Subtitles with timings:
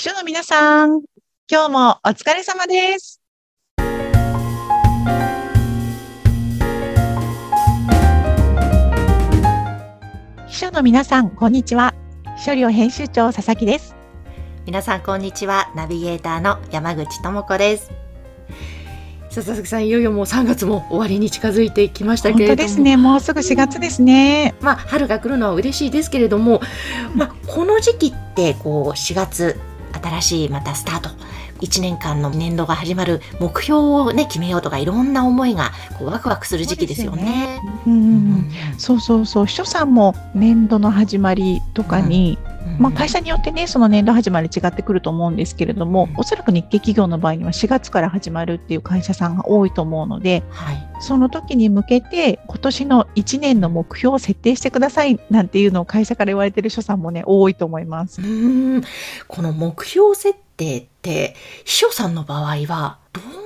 [0.00, 1.02] 秘書の皆さん、
[1.46, 3.20] 今日もお疲れ様です。
[10.48, 11.94] 秘書の皆さん、こんにちは。
[12.38, 13.94] 秘書寮編集長佐々木です。
[14.64, 17.90] 皆さんこんにちはナビゲーターの山口智子です
[19.28, 22.96] 佐々木さんいよいよもう3月も終わりに近づいてきましたけ本れども当ですね。
[22.96, 24.54] もうすぐ4月ですね。
[24.62, 26.62] まあ春が来るのは嬉しいですけれども、
[27.14, 29.60] まあこの時期ってこう4月
[29.92, 31.10] 新しいまたスタート
[31.60, 37.60] 1年間の年度が始まる目標をね決めようとかいろんな思いがこうワクワクする時期ですよね。
[37.86, 39.46] うんうんううんん、そうそうそう。
[39.46, 42.38] 秘書さんも年度の始まりとかに、
[42.80, 50.88] まあ、会社によってね、その年度始まり違ってくると思うんですけれども、おそらく日系企業の場合には4月から始まるっていう会社さんが多いと思うので、はい。
[51.02, 58.22] その時に向けて今年の1年の目標を設定してくださいなんていうのを会社から言われてる所さんもね、多いと思います。
[58.22, 58.24] う。
[58.24, 58.82] ーん。
[59.28, 63.39] この目標設定って秘書さんの場合はどう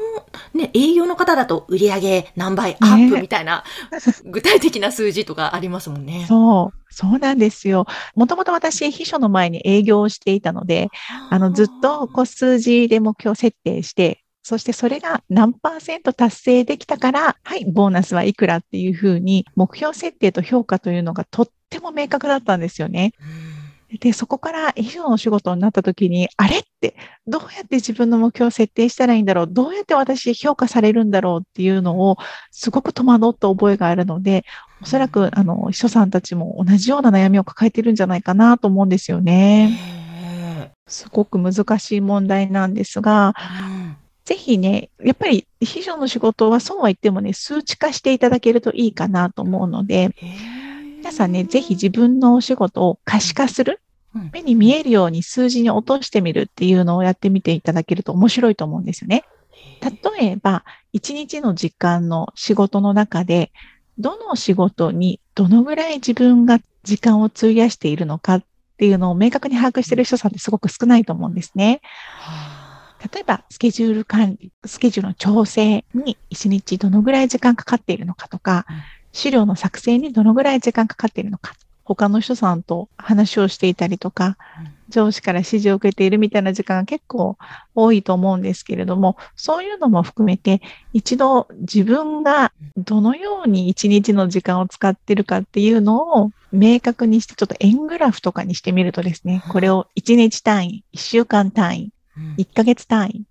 [0.55, 3.65] ね営業の方だと売上何倍アップねみたいな、
[4.25, 6.25] 具体的な数字とかありますもんね。
[6.29, 7.87] そう、そうなんですよ。
[8.15, 10.89] もともと私、秘書の前に営業をしていたので、
[11.31, 23.13] あの、ずっとこう数字で目標設定して、そしてそれが何パーセント達成できたから、はい、ボーナスはいくらっていうふうに、目標設定と評価というのがとっても明確だったんですよね。
[23.49, 23.54] うん
[24.01, 29.47] で、そこから秘書のお仕事になった時に、あれって、どうやって自分の目標を設定したらいいんだろう？
[29.49, 32.17] どうやって私評価されるんだろうっていうのを、
[32.51, 34.45] すごく戸惑った覚えがあるので、
[34.83, 39.71] おそらく、あの、秘書さんたちも同じような悩みを抱えてるんじゃないかなと思うんですよね。
[39.71, 43.35] へすごく難しい問題なんですが、
[44.25, 50.15] ぜひね、やっぱり秘書の仕事はそうは言ってもね、数値化していただけるといいかなと思うので、
[51.05, 53.83] 皆さんね、ぜひ自分のお仕事を可視化する、
[54.15, 54.31] うん。
[54.33, 59.23] 目に見えるように数字に落としてみるっていうのをやってみていただけると面白いと思うんですよね。
[59.83, 63.53] 例えば、一日の時間の仕事の中で、
[63.99, 68.45] どの仕事にどのぐらい自分が時間を費やしているのかっ
[68.79, 71.83] ていうのを明確に把握している人さんってすごく少ないと思うんですね。
[72.21, 72.65] は
[73.13, 78.77] 例えば、スケジュール管理、スケジュールの調整に一日どのぐらい時間かかっているのかとかうん、
[79.15, 81.55] 資料の作成にどのぐらい時間かかっているのか、
[81.85, 84.37] 他の人さんと話をしていたりとか、
[84.89, 87.39] 上司から指示を受けているみたいな時間が結構
[87.75, 90.61] 多いと思うんですけれども、そういうのも含めて、
[90.93, 102.35] 一度自分がどのように一日の時間を使っているかっていうのを明確にして、ちょっと円グラフとかにしてみるとですね、これを1日単位、1週間単位、うん。
[102.39, 103.25] 1ヶ月単位。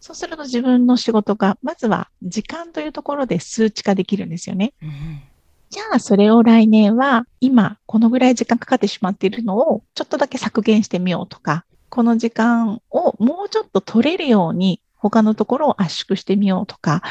[0.00, 4.72] そうすると自分の仕事が、まずは時間というところで数値化できるんですよね。
[4.82, 5.22] うん
[5.70, 17.02] じゃあ、それを来年は、今、このぐらい時間かかってしまっているのを、ちょっとだけ削減してみようとか、この時間をもうちょっと取れるように、他のところを圧縮してみようとか、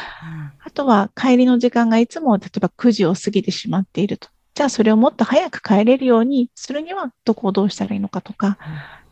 [0.61, 4.27] あとは帰りの時間がいつも、例えば9時を過ぎてしまっていると。
[4.55, 8.57] じゃあ、それをもっと早く帰れるようにするには、どこをどうしたらいいのかとか、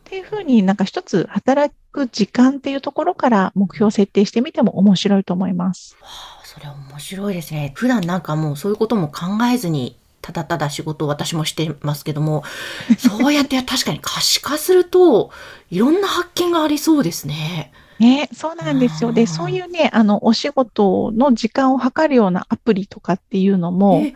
[0.08, 5.96] っていうふうになんか一つ働く時間っていうところから目標を設定してみても面白いと思います。
[6.00, 7.72] はあそれ面白いですね。
[7.74, 12.42] 普段なんかもうそういうことも考えずに、ただただ仕事を私もしてますけども、
[12.96, 15.30] そうやって確かに可視化すると、
[15.70, 17.70] いろんな発見がありそうですね。
[17.98, 19.12] ね、そうなんですよ。
[19.12, 24.14] で、そういうね、あの、お仕事の時間を測るようなアプリとかっていうのも、え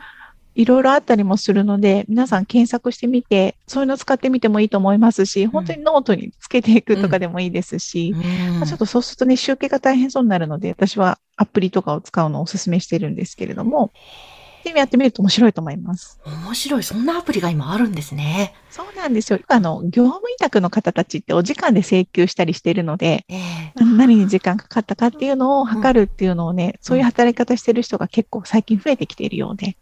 [0.55, 13.93] いろいろあったりもするので、皆さん検索してみて、そういうの使ってみてもいいと思いますし、本当にノートにつけていくとかでもいいですし、うんまあちょっとそうするとね、集計が大変そうになるので、私はアプリとかを使うのをお勧めしてるんですけれども、
[14.65, 16.21] でやってみると面白いと思います。
[16.25, 16.83] 面白い。
[16.83, 18.55] そんなアプリが今あるんですね。
[18.73, 19.39] そうなんですよ。
[19.49, 23.37] あの、業務委託の方たちってお時間で請求したりしているので、え
[23.77, 23.85] え。
[23.85, 29.77] な何に時間かかったかっていうのを測るっていうのをね、そういう働き方してる人が結構最近増えてきているようで、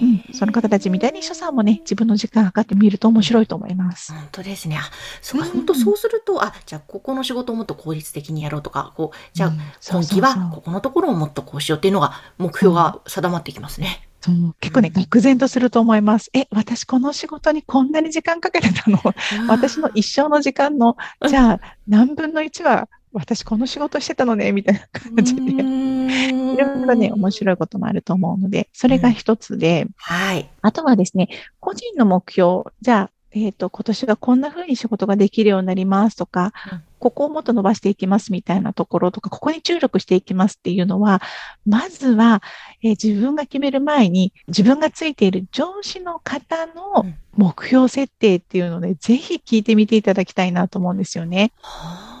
[0.00, 4.12] うん、その方たちみたいに秘書さんもね、自分の時間測ってみると面白いと思います。
[4.12, 4.76] 本当ですね。
[4.76, 4.82] あ、
[5.20, 5.52] そうか、うん。
[5.54, 9.58] 本当そうすると、あ、じゃあここの仕事をもっと効率的にやろうとか、こう、じゃあうん。
[9.90, 14.08] 今期はここのところをもっとこうしようっていうのが目標が定まってきますね。
[14.22, 16.30] そう結構ね、愕然とすると思います。
[16.32, 18.98] え、私この仕事にこんなに時間かけてたの？
[19.48, 20.96] 私の一生の時間の、
[21.28, 25.42] じゃあ何分の1は私この仕事してたのね、みたいな感じで。
[25.42, 30.48] いろいろね、面白いこともあると思うので、それが一つで、はい。
[30.60, 31.28] あとはですね、
[31.60, 36.82] 個人の目標、じゃあ、えっ、と、今年はこんな風に仕事ができるようになりますとか、うん。
[36.98, 41.20] ここをもっと伸ばしていきますみたいなところとか、ここに注力していきますっていうのは、
[41.66, 42.42] まずは、
[42.82, 47.14] えー自分が決める前に、自分がついている上司の方のうん。
[47.34, 51.52] 目標設定っていうので、ぜひ聞いてみていただきたいなと思うんですよね。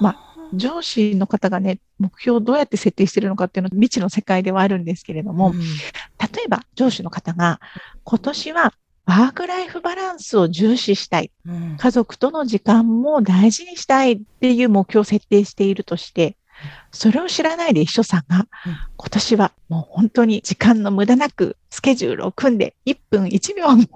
[0.00, 0.16] ま
[0.54, 5.60] 上司の方がね、目標をどうやって設定しているのかっていうのは未知の世界ではあるんですけれども、うん。
[5.60, 7.60] 例えば上司の方が
[8.04, 8.72] 今年は
[9.04, 11.30] ワークライフバランスを重視したい。
[11.46, 11.76] うん。
[11.76, 16.36] 家族との時間も大事にしたいっていう目標を設定しているとして、
[16.92, 18.46] それを知らないで秘書さんが、
[18.96, 23.86] 今年はもう本当に時間の無駄なくスケジュールを組んで1分1秒も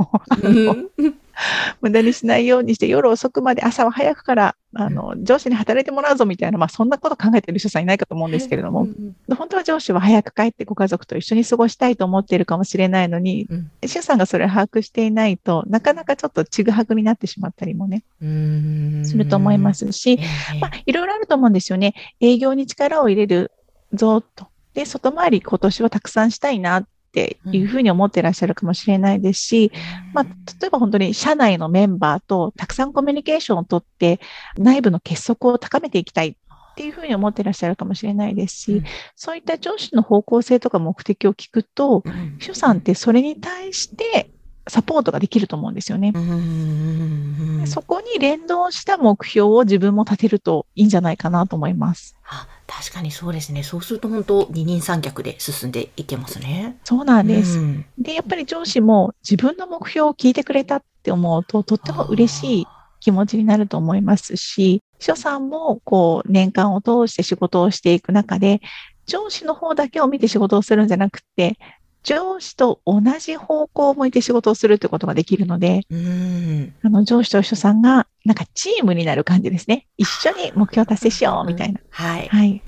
[1.80, 13.70] 無駄にしないようにして夜遅くまで朝は早くからあの上司に働いてもらうぞみたいな、まあそんなこと考えてる人さんいないかと思うんですけれども、うん本当は上司は早く帰ってご家族と一緒に過ごしたいと思っているかもしれないのに、うん。
[13.88, 19.02] さんがそれを把握していないとなかなかちょっとちぐはぐになってしまったりもね、うん。
[19.04, 21.94] すると思いますし、ええまあ、いろいろあると思うんですよね。
[22.20, 23.52] 営業に力を入れる
[23.92, 24.46] ぞと。
[24.74, 29.72] で、外回り今年はたくさんしたいなっていうふうに思ってらっしゃるかもしれないですし、
[30.12, 30.24] まあ、
[30.60, 34.20] 例えば本当に社内のメンバーとたくさんコミュニケーションをとって
[34.58, 36.34] 内部の結束を高めていきたいっ
[36.76, 38.84] ていうふうに思ってらっしゃるかもしれないですし、うん。
[39.14, 42.36] そういった上司の方向性とか目的を聞くと、うん。
[42.38, 44.28] 秘書さんってそれに対して
[44.68, 46.12] サポートができると思うんですよね。
[46.14, 47.66] うん。
[47.66, 52.14] そこに連動した目標を自分も立てるといいんじゃないかなと思います。
[52.28, 53.62] あ確かにそうですね。
[53.62, 56.78] そうすると本当二人三脚で進んでいけますね。
[56.84, 57.58] そうなんです。
[57.58, 62.66] うんで、やっぱり上司も自分の目標を聞いてくれたって思うと、とっても嬉しい
[63.00, 68.60] 気持ちになると思いますし、秘書さんもこう年間を通して仕事をしていく中で、
[69.06, 71.58] 上司の方だけを見て仕事をするんじゃなくて、
[72.02, 76.74] 上司と同じ方向を向いて仕事をするってことができるので、うん。
[76.82, 79.86] あの上司と秘書さんがなんかチームになる感じですね。
[79.96, 81.80] 一緒に目標達成しようみたいな。
[81.90, 82.28] はい。
[82.28, 82.62] はい。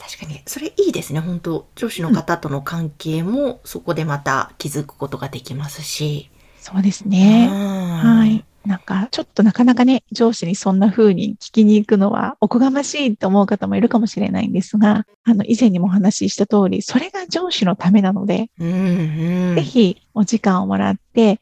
[0.00, 1.20] 確かに、それいいですね。
[1.20, 6.30] 本当上司の方との関係も、そこでまた気づくことができますし。
[6.58, 7.48] そうですね。
[7.48, 8.18] は。
[8.18, 19.54] はいなんか、ちょっとなかなかね、上司にそんな風に聞きに行くのはおこがましいと思う方もいるかもしれないんですが、あの、以前にもお話しした通り、それが上司のためなので、うんうん。
[19.56, 21.40] ぜひお時間をもらって、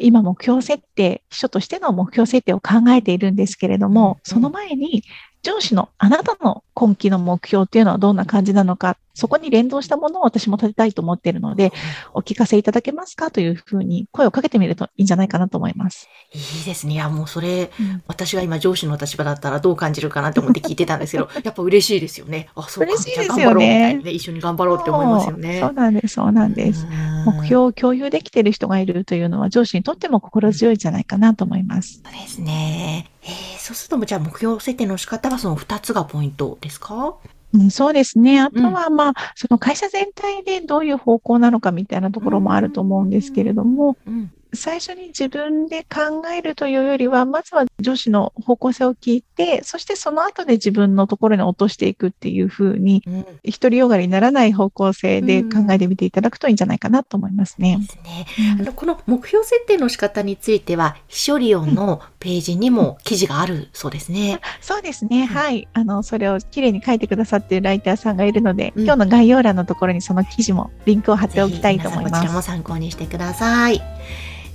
[0.00, 5.02] 今目標設定、秘書としての目標設定を考えているんですけれども、うんその前に、
[5.42, 11.72] 上司のあなたの今期の目標っていうのはどんな感じなのか、そこに連動したものを私も立てたいと思っているので、
[12.14, 13.30] お聞かせいただけますか？
[13.30, 16.08] というふうに声をかけてみるといいんじゃないかなと思います。
[16.32, 16.94] いいですね。
[16.94, 22.48] いや、もうそれ、うん私が今上司の立場だったらどう感じるかなって思って聞いてたんですけど、 やっぱ嬉しいですよね。
[22.54, 22.90] あ、そうか。
[22.92, 24.00] 嬉しいですよね。
[24.06, 25.60] 一緒に頑張ろうって思いますよね。
[25.60, 26.86] そうそうなんです、そうなんです。
[27.26, 32.00] 目標を共有できている人がいるというのは上司にとっても心強いんじゃないかなと思います。
[32.04, 33.10] そうですね。
[33.22, 37.16] えー、そうすると、じゃあ目標設定の仕方はその2つがポイントですか？
[37.52, 38.40] うん、そうですね。
[38.40, 44.32] あとは、まあ、その会社全体でどういう方向なのかみたいなところもあると思うんですけれども、うん。
[44.52, 53.26] 最初に自分で考えるというよりは、まずは上司の方向性を聞いて、そしてその後で自分のところに落としていくっていうふうに、うん。
[53.44, 57.86] 独りよがりにならない方向性で考えてみていただくといいんじゃないかなと思いますねで。
[57.86, 58.26] すね。
[58.60, 64.40] あの、この目標設定の仕方については、秘書リオンのページにも記事があるそうですね。
[64.60, 65.24] そうですね。
[65.26, 65.68] はい。
[65.72, 72.46] あの、それをきれいに書いてくださっているライターさんがいるので、うん今日の概要欄のところにその記事もリンクを貼っておきたいと思いぜひ皆さんこちらもます。
[72.46, 73.80] 参考にしてください。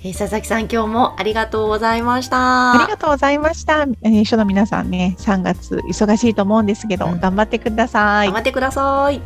[0.05, 2.73] えー佐々木さん、今日もありがとうございました。
[2.73, 3.87] ありがとうございました。
[4.03, 8.39] えー、秘書の皆さんね、3月忙しいと思うんですけど、うん頑張ってください頑張。
[8.41, 9.19] ってください。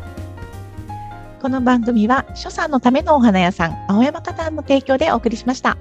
[1.42, 5.76] この番組は、秘書さんのためのお花屋さん、青山花壇の提供でお送りしました。